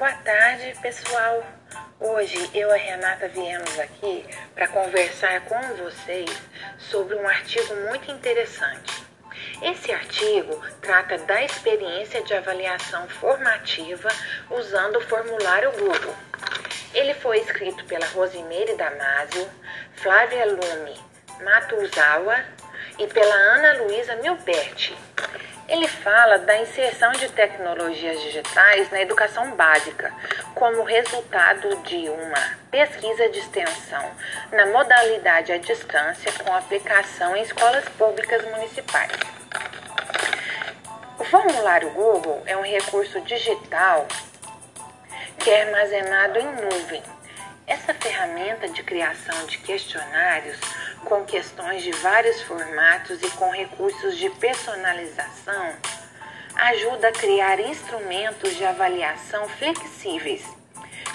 [0.00, 1.44] Boa tarde, pessoal.
[2.00, 4.24] Hoje eu e a Renata viemos aqui
[4.54, 6.30] para conversar com vocês
[6.78, 9.04] sobre um artigo muito interessante.
[9.60, 14.08] Esse artigo trata da experiência de avaliação formativa
[14.48, 16.16] usando o formulário Google.
[16.94, 19.50] Ele foi escrito pela Rosimeire Damasio,
[19.96, 20.98] Flávia Lume
[21.44, 22.42] Matuzawa
[22.98, 24.96] e pela Ana Luísa Milberti.
[25.70, 30.12] Ele fala da inserção de tecnologias digitais na educação básica,
[30.52, 34.04] como resultado de uma pesquisa de extensão
[34.50, 39.12] na modalidade à distância com aplicação em escolas públicas municipais.
[41.20, 44.08] O formulário Google é um recurso digital
[45.38, 47.19] que é armazenado em nuvem.
[47.70, 50.58] Essa ferramenta de criação de questionários
[51.04, 55.76] com questões de vários formatos e com recursos de personalização
[56.56, 60.44] ajuda a criar instrumentos de avaliação flexíveis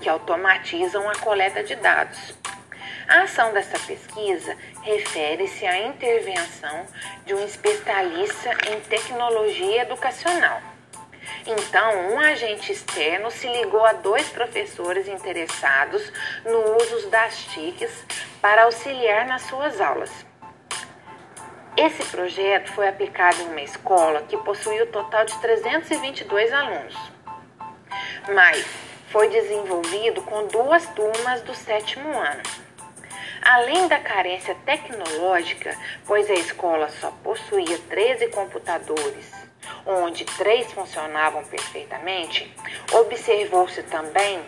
[0.00, 2.34] que automatizam a coleta de dados.
[3.06, 6.86] A ação dessa pesquisa refere-se à intervenção
[7.26, 10.62] de um especialista em tecnologia educacional.
[11.46, 16.12] Então, um agente externo se ligou a dois professores interessados
[16.44, 18.04] no uso das TICs
[18.40, 20.10] para auxiliar nas suas aulas.
[21.76, 26.96] Esse projeto foi aplicado em uma escola que possuía o total de 322 alunos,
[28.34, 28.66] mas
[29.10, 32.42] foi desenvolvido com duas turmas do sétimo ano.
[33.50, 35.74] Além da carência tecnológica,
[36.06, 39.32] pois a escola só possuía 13 computadores,
[39.86, 42.54] onde três funcionavam perfeitamente,
[42.92, 44.38] observou-se também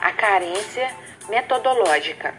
[0.00, 0.88] a carência
[1.28, 2.32] metodológica.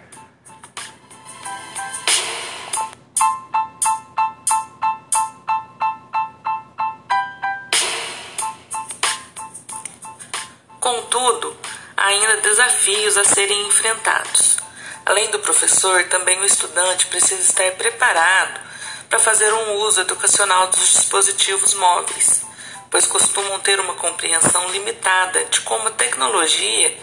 [10.79, 11.57] Contudo,
[11.97, 14.64] ainda desafios a serem enfrentados.
[15.05, 18.59] Além do professor, também o estudante precisa estar preparado
[19.07, 22.41] para fazer um uso educacional dos dispositivos móveis,
[22.89, 26.97] pois costumam ter uma compreensão limitada de como a tecnologia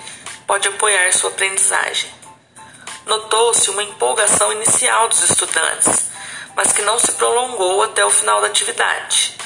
[0.48, 2.12] pode apoiar sua aprendizagem.
[3.06, 6.10] Notou-se uma empolgação inicial dos estudantes,
[6.56, 9.36] mas que não se prolongou até o final da atividade.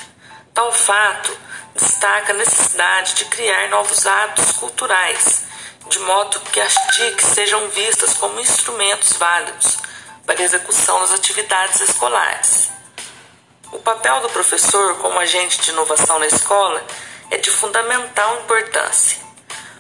[0.55, 1.37] Tal fato
[1.75, 5.46] destaca a necessidade de criar novos hábitos culturais,
[5.88, 9.78] de modo que as TICs sejam vistas como instrumentos válidos
[10.24, 12.70] para a execução das atividades escolares.
[13.72, 16.84] O papel do professor como agente de inovação na escola
[17.30, 19.19] é de fundamental importância.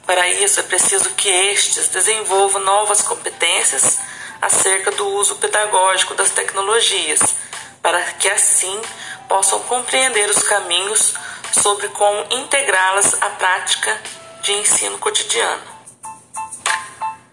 [0.06, 3.98] Para isso, é preciso que estes desenvolvam novas competências
[4.40, 7.34] acerca do uso pedagógico das tecnologias,
[7.82, 8.80] para que assim
[9.28, 11.14] possam compreender os caminhos
[11.52, 14.00] sobre como integrá-las à prática
[14.42, 15.75] de ensino cotidiano.